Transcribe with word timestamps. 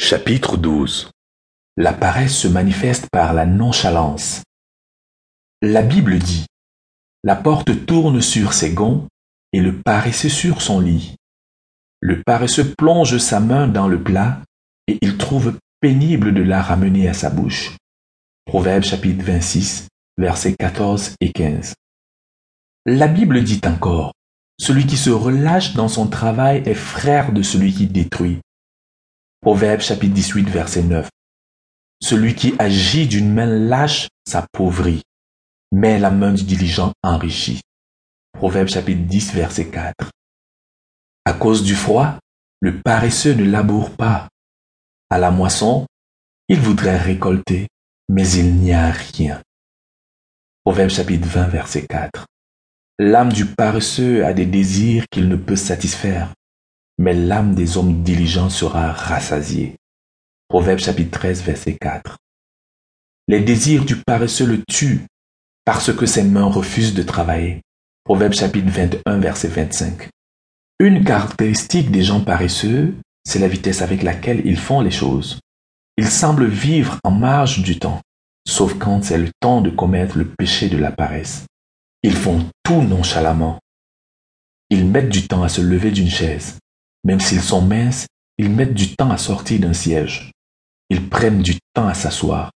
Chapitre 0.00 0.56
12 0.56 1.10
La 1.76 1.92
paresse 1.92 2.36
se 2.36 2.46
manifeste 2.46 3.08
par 3.10 3.34
la 3.34 3.46
nonchalance. 3.46 4.42
La 5.60 5.82
Bible 5.82 6.20
dit 6.20 6.46
La 7.24 7.34
porte 7.34 7.84
tourne 7.84 8.22
sur 8.22 8.52
ses 8.52 8.72
gonds 8.72 9.08
et 9.52 9.60
le 9.60 9.76
paresseux 9.82 10.28
sur 10.28 10.62
son 10.62 10.78
lit. 10.78 11.16
Le 12.00 12.22
paresseux 12.22 12.72
plonge 12.78 13.18
sa 13.18 13.40
main 13.40 13.66
dans 13.66 13.88
le 13.88 14.00
plat 14.00 14.40
et 14.86 14.98
il 15.02 15.18
trouve 15.18 15.58
pénible 15.80 16.32
de 16.32 16.42
la 16.42 16.62
ramener 16.62 17.08
à 17.08 17.12
sa 17.12 17.28
bouche. 17.28 17.76
Proverbe 18.46 18.84
chapitre 18.84 19.24
26, 19.24 19.88
versets 20.16 20.54
14 20.54 21.16
et 21.20 21.32
15. 21.32 21.74
La 22.86 23.08
Bible 23.08 23.42
dit 23.42 23.60
encore 23.66 24.12
Celui 24.60 24.86
qui 24.86 24.96
se 24.96 25.10
relâche 25.10 25.74
dans 25.74 25.88
son 25.88 26.06
travail 26.06 26.62
est 26.66 26.74
frère 26.74 27.32
de 27.32 27.42
celui 27.42 27.74
qui 27.74 27.88
détruit. 27.88 28.38
Proverbe 29.40 29.80
chapitre 29.80 30.14
18, 30.14 30.48
verset 30.48 30.82
9. 30.82 31.08
Celui 32.02 32.34
qui 32.34 32.56
agit 32.58 33.06
d'une 33.06 33.32
main 33.32 33.46
lâche 33.46 34.08
s'appauvrit, 34.26 35.02
mais 35.70 36.00
la 36.00 36.10
main 36.10 36.32
du 36.32 36.42
diligent 36.42 36.92
enrichit. 37.04 37.60
Proverbe 38.32 38.66
chapitre 38.66 39.02
10, 39.02 39.34
verset 39.34 39.68
4. 39.70 40.10
À 41.24 41.34
cause 41.34 41.62
du 41.62 41.76
froid, 41.76 42.18
le 42.60 42.80
paresseux 42.80 43.34
ne 43.34 43.44
laboure 43.44 43.94
pas. 43.94 44.28
À 45.08 45.18
la 45.18 45.30
moisson, 45.30 45.86
il 46.48 46.58
voudrait 46.58 46.98
récolter, 46.98 47.68
mais 48.08 48.28
il 48.28 48.56
n'y 48.56 48.72
a 48.72 48.90
rien. 48.90 49.40
Proverbe 50.64 50.90
chapitre 50.90 51.28
20, 51.28 51.46
verset 51.46 51.86
4. 51.86 52.26
L'âme 52.98 53.32
du 53.32 53.46
paresseux 53.46 54.24
a 54.24 54.32
des 54.32 54.46
désirs 54.46 55.04
qu'il 55.12 55.28
ne 55.28 55.36
peut 55.36 55.54
satisfaire 55.54 56.34
mais 56.98 57.14
l'âme 57.14 57.54
des 57.54 57.76
hommes 57.76 58.02
diligents 58.02 58.50
sera 58.50 58.92
rassasiée. 58.92 59.76
Proverbe 60.48 60.80
chapitre 60.80 61.18
13, 61.18 61.42
verset 61.42 61.76
4. 61.80 62.16
Les 63.28 63.40
désirs 63.40 63.84
du 63.84 63.96
paresseux 63.96 64.46
le 64.46 64.62
tuent 64.64 65.06
parce 65.64 65.92
que 65.92 66.06
ses 66.06 66.22
mains 66.22 66.46
refusent 66.46 66.94
de 66.94 67.02
travailler. 67.02 67.60
Proverbe 68.04 68.32
chapitre 68.32 68.70
21, 68.70 69.18
verset 69.18 69.48
25. 69.48 70.08
Une 70.80 71.04
caractéristique 71.04 71.90
des 71.90 72.02
gens 72.02 72.24
paresseux, 72.24 72.94
c'est 73.24 73.38
la 73.38 73.48
vitesse 73.48 73.82
avec 73.82 74.02
laquelle 74.02 74.40
ils 74.46 74.58
font 74.58 74.80
les 74.80 74.90
choses. 74.90 75.40
Ils 75.98 76.08
semblent 76.08 76.46
vivre 76.46 76.98
en 77.04 77.10
marge 77.10 77.62
du 77.62 77.78
temps, 77.78 78.00
sauf 78.46 78.78
quand 78.78 79.04
c'est 79.04 79.18
le 79.18 79.30
temps 79.40 79.60
de 79.60 79.70
commettre 79.70 80.16
le 80.16 80.24
péché 80.26 80.68
de 80.68 80.78
la 80.78 80.90
paresse. 80.90 81.44
Ils 82.02 82.16
font 82.16 82.48
tout 82.62 82.80
nonchalamment. 82.80 83.58
Ils 84.70 84.86
mettent 84.86 85.10
du 85.10 85.28
temps 85.28 85.42
à 85.42 85.48
se 85.48 85.60
lever 85.60 85.90
d'une 85.90 86.08
chaise. 86.08 86.58
Même 87.04 87.20
s'ils 87.20 87.40
sont 87.40 87.62
minces, 87.62 88.06
ils 88.38 88.50
mettent 88.50 88.74
du 88.74 88.94
temps 88.94 89.10
à 89.10 89.18
sortir 89.18 89.60
d'un 89.60 89.72
siège. 89.72 90.30
Ils 90.90 91.08
prennent 91.08 91.42
du 91.42 91.58
temps 91.74 91.88
à 91.88 91.94
s'asseoir. 91.94 92.50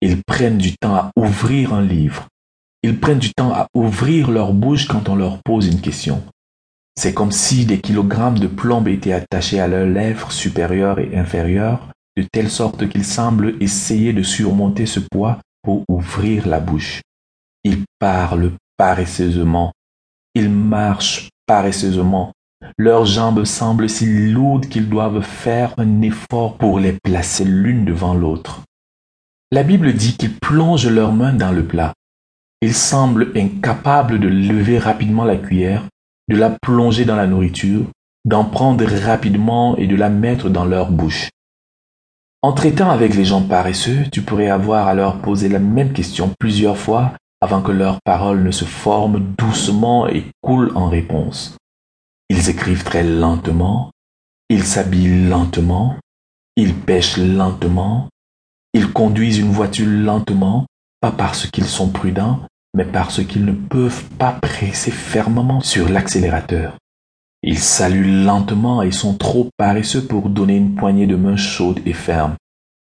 Ils 0.00 0.22
prennent 0.22 0.58
du 0.58 0.76
temps 0.76 0.94
à 0.94 1.10
ouvrir 1.16 1.72
un 1.72 1.82
livre. 1.82 2.26
Ils 2.82 2.98
prennent 2.98 3.20
du 3.20 3.32
temps 3.32 3.52
à 3.52 3.68
ouvrir 3.74 4.30
leur 4.30 4.52
bouche 4.52 4.88
quand 4.88 5.08
on 5.08 5.14
leur 5.14 5.38
pose 5.42 5.68
une 5.68 5.80
question. 5.80 6.22
C'est 6.96 7.14
comme 7.14 7.32
si 7.32 7.64
des 7.64 7.80
kilogrammes 7.80 8.38
de 8.38 8.48
plomb 8.48 8.84
étaient 8.86 9.12
attachés 9.12 9.60
à 9.60 9.68
leurs 9.68 9.86
lèvres 9.86 10.32
supérieures 10.32 10.98
et 10.98 11.16
inférieures, 11.16 11.88
de 12.16 12.26
telle 12.30 12.50
sorte 12.50 12.88
qu'ils 12.88 13.04
semblent 13.04 13.56
essayer 13.60 14.12
de 14.12 14.22
surmonter 14.22 14.86
ce 14.86 15.00
poids 15.00 15.38
pour 15.62 15.84
ouvrir 15.88 16.46
la 16.46 16.60
bouche. 16.60 17.00
Ils 17.64 17.84
parlent 17.98 18.52
paresseusement. 18.76 19.72
Ils 20.34 20.50
marchent 20.50 21.28
paresseusement. 21.46 22.32
Leurs 22.78 23.06
jambes 23.06 23.44
semblent 23.44 23.88
si 23.88 24.30
lourdes 24.30 24.66
qu'ils 24.66 24.88
doivent 24.88 25.22
faire 25.22 25.74
un 25.78 26.02
effort 26.02 26.56
pour 26.56 26.78
les 26.78 26.92
placer 26.92 27.44
l'une 27.44 27.84
devant 27.84 28.14
l'autre. 28.14 28.62
La 29.50 29.62
Bible 29.62 29.92
dit 29.92 30.16
qu'ils 30.16 30.38
plongent 30.38 30.88
leurs 30.88 31.12
mains 31.12 31.34
dans 31.34 31.52
le 31.52 31.64
plat. 31.64 31.92
Ils 32.62 32.74
semblent 32.74 33.32
incapables 33.36 34.18
de 34.18 34.28
lever 34.28 34.78
rapidement 34.78 35.24
la 35.24 35.36
cuillère, 35.36 35.84
de 36.30 36.36
la 36.36 36.50
plonger 36.50 37.04
dans 37.04 37.16
la 37.16 37.26
nourriture, 37.26 37.84
d'en 38.24 38.44
prendre 38.44 38.84
rapidement 38.84 39.76
et 39.76 39.86
de 39.86 39.96
la 39.96 40.08
mettre 40.08 40.48
dans 40.48 40.64
leur 40.64 40.90
bouche. 40.90 41.28
En 42.40 42.52
traitant 42.52 42.90
avec 42.90 43.14
les 43.14 43.24
gens 43.24 43.42
paresseux, 43.42 44.04
tu 44.10 44.22
pourrais 44.22 44.48
avoir 44.48 44.88
à 44.88 44.94
leur 44.94 45.20
poser 45.20 45.48
la 45.48 45.58
même 45.58 45.92
question 45.92 46.32
plusieurs 46.38 46.76
fois 46.78 47.12
avant 47.40 47.60
que 47.60 47.72
leurs 47.72 48.00
paroles 48.04 48.42
ne 48.42 48.50
se 48.50 48.64
forment 48.64 49.20
doucement 49.36 50.08
et 50.08 50.24
coulent 50.40 50.72
en 50.76 50.88
réponse. 50.88 51.56
Ils 52.28 52.50
écrivent 52.50 52.84
très 52.84 53.02
lentement, 53.02 53.90
ils 54.48 54.64
s'habillent 54.64 55.28
lentement, 55.28 55.96
ils 56.56 56.74
pêchent 56.74 57.18
lentement, 57.18 58.08
ils 58.74 58.92
conduisent 58.92 59.38
une 59.38 59.52
voiture 59.52 59.86
lentement, 59.86 60.66
pas 61.00 61.12
parce 61.12 61.46
qu'ils 61.50 61.66
sont 61.66 61.90
prudents, 61.90 62.40
mais 62.74 62.84
parce 62.84 63.24
qu'ils 63.24 63.44
ne 63.44 63.52
peuvent 63.52 64.04
pas 64.18 64.32
presser 64.32 64.90
fermement 64.90 65.60
sur 65.60 65.88
l'accélérateur. 65.88 66.76
Ils 67.42 67.58
saluent 67.58 68.24
lentement 68.24 68.82
et 68.82 68.92
sont 68.92 69.16
trop 69.16 69.50
paresseux 69.56 70.06
pour 70.06 70.28
donner 70.28 70.56
une 70.56 70.74
poignée 70.74 71.06
de 71.06 71.16
main 71.16 71.36
chaude 71.36 71.80
et 71.84 71.92
ferme. 71.92 72.36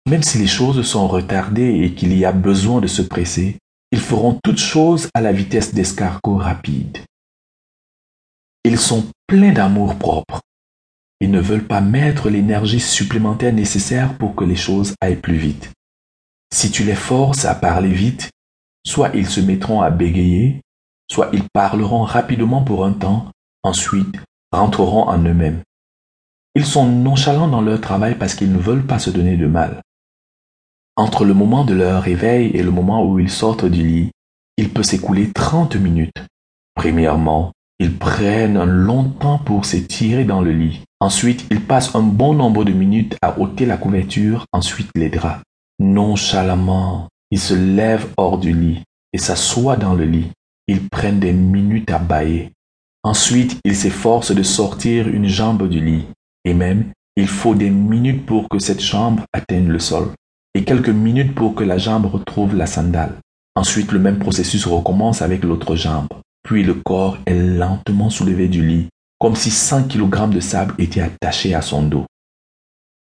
Même 0.10 0.24
si 0.24 0.40
les 0.40 0.48
choses 0.48 0.82
sont 0.82 1.08
retardées 1.08 1.82
et 1.84 1.94
qu'il 1.94 2.18
y 2.18 2.26
a 2.26 2.32
besoin 2.32 2.82
de 2.82 2.88
se 2.88 3.04
presser, 3.04 3.58
ils 3.92 4.00
feront 4.00 4.40
toutes 4.44 4.60
choses 4.60 5.08
à 5.14 5.22
la 5.22 5.32
vitesse 5.32 5.74
d'escargot 5.74 6.38
rapide. 6.38 6.98
Ils 8.64 8.80
sont 8.80 9.06
pleins 9.30 9.54
d'amour 9.54 9.96
propre. 9.96 10.42
Ils 11.20 11.30
ne 11.30 11.40
veulent 11.40 11.68
pas 11.68 11.82
mettre 11.82 12.32
l'énergie 12.32 12.80
supplémentaire 12.80 13.54
nécessaire 13.54 14.18
pour 14.18 14.36
que 14.36 14.44
les 14.44 14.56
choses 14.56 14.96
aillent 15.02 15.22
plus 15.22 15.38
vite. 15.38 15.72
Si 16.52 16.72
tu 16.72 16.84
les 16.84 16.96
forces 16.96 17.46
à 17.46 17.54
parler 17.54 17.92
vite, 17.92 18.32
soit 18.84 19.12
ils 19.14 19.28
se 19.28 19.40
mettront 19.40 19.82
à 19.82 19.92
bégayer, 19.92 20.62
soit 21.12 21.30
ils 21.32 21.48
parleront 21.54 22.02
rapidement 22.02 22.64
pour 22.64 22.84
un 22.86 22.94
temps, 22.94 23.28
ensuite 23.62 24.16
rentreront 24.52 25.08
en 25.08 25.20
eux-mêmes. 25.20 25.62
Ils 26.56 26.66
sont 26.66 26.88
nonchalants 26.88 27.48
dans 27.48 27.62
leur 27.62 27.80
travail 27.80 28.16
parce 28.16 28.34
qu'ils 28.34 28.52
ne 28.52 28.58
veulent 28.58 28.88
pas 28.88 28.98
se 28.98 29.12
donner 29.12 29.38
de 29.38 29.46
mal. 29.46 29.84
Entre 30.96 31.24
le 31.24 31.36
moment 31.36 31.66
de 31.66 31.76
leur 31.76 32.02
réveil 32.02 32.50
et 32.56 32.64
le 32.64 32.72
moment 32.72 33.06
où 33.06 33.20
ils 33.20 33.30
sortent 33.30 33.66
du 33.66 33.84
lit, 33.84 34.12
il 34.58 34.74
peut 34.74 34.82
s'écouler 34.82 35.32
trente 35.32 35.76
minutes. 35.76 36.26
Premièrement, 36.74 37.52
ils 37.80 37.98
prennent 37.98 38.58
un 38.58 38.66
long 38.66 39.06
temps 39.06 39.38
pour 39.40 39.66
s'étirer 39.66 40.26
dans 40.26 40.42
le 40.42 40.52
lit. 40.52 40.82
Ensuite, 41.00 41.46
ils 41.50 41.62
passent 41.62 41.96
un 41.96 42.02
bon 42.02 42.34
nombre 42.34 42.66
de 42.66 42.74
minutes 42.74 43.16
à 43.22 43.40
ôter 43.40 43.66
la 43.66 43.78
couverture, 43.78 44.46
ensuite 44.52 44.90
les 44.96 45.10
draps. 45.10 45.42
Nonchalamment, 45.80 47.08
ils 47.32 47.40
se 47.40 47.54
lèvent 47.54 48.10
hors 48.18 48.38
du 48.38 48.54
lit 48.54 48.84
et 49.14 49.18
s'assoient 49.18 49.78
dans 49.78 49.94
le 49.94 50.04
lit. 50.04 50.28
Ils 50.68 50.90
prennent 50.90 51.22
des 51.22 51.32
minutes 51.32 51.90
à 51.90 52.00
bailler. 52.00 52.52
Ensuite, 53.04 53.58
ils 53.64 53.78
s'efforcent 53.78 54.36
de 54.36 54.44
sortir 54.44 55.08
une 55.08 55.28
jambe 55.28 55.70
du 55.70 55.80
lit. 55.80 56.06
Et 56.44 56.54
même, 56.54 56.92
il 57.16 57.28
faut 57.28 57.56
des 57.56 57.70
minutes 57.70 58.26
pour 58.26 58.50
que 58.50 58.60
cette 58.60 58.82
jambe 58.82 59.22
atteigne 59.32 59.70
le 59.70 59.80
sol. 59.80 60.10
Et 60.54 60.66
quelques 60.66 60.90
minutes 60.90 61.34
pour 61.34 61.56
que 61.56 61.64
la 61.64 61.78
jambe 61.78 62.08
retrouve 62.08 62.56
la 62.56 62.66
sandale. 62.66 63.16
Ensuite, 63.56 63.94
le 63.94 64.00
même 64.00 64.20
processus 64.20 64.66
recommence 64.66 65.22
avec 65.22 65.44
l'autre 65.44 65.78
jambe. 65.78 66.10
Puis 66.50 66.64
le 66.64 66.74
corps 66.74 67.20
est 67.28 67.36
lentement 67.36 68.10
soulevé 68.10 68.48
du 68.48 68.66
lit, 68.66 68.90
comme 69.20 69.36
si 69.36 69.52
100 69.52 69.88
kg 69.88 70.32
de 70.32 70.40
sable 70.40 70.74
étaient 70.80 71.00
attachés 71.00 71.54
à 71.54 71.62
son 71.62 71.84
dos. 71.84 72.08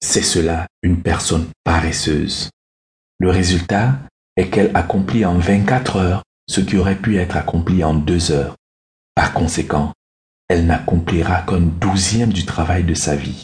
C'est 0.03 0.21
cela 0.21 0.67
une 0.83 1.01
personne 1.01 1.47
paresseuse. 1.63 2.51
Le 3.17 3.31
résultat 3.31 4.01
est 4.38 4.51
qu'elle 4.51 4.69
accomplit 4.75 5.25
en 5.25 5.39
24 5.39 5.95
heures 5.95 6.23
ce 6.47 6.61
qui 6.61 6.77
aurait 6.77 6.99
pu 6.99 7.17
être 7.17 7.38
accompli 7.38 7.83
en 7.83 7.95
deux 7.95 8.29
heures. 8.31 8.55
Par 9.15 9.33
conséquent, 9.33 9.93
elle 10.47 10.67
n'accomplira 10.67 11.41
qu'un 11.41 11.61
douzième 11.61 12.31
du 12.31 12.45
travail 12.45 12.83
de 12.83 12.93
sa 12.93 13.15
vie. 13.15 13.43